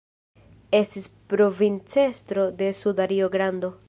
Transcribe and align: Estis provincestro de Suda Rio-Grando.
Estis 0.79 1.05
provincestro 1.33 2.47
de 2.63 2.73
Suda 2.81 3.07
Rio-Grando. 3.13 3.75